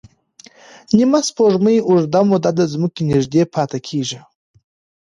[0.97, 4.19] نیمه سپوږمۍ اوږده موده د ځمکې نږدې پاتې کېږي.